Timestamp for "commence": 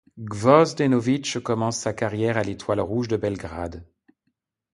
1.43-1.77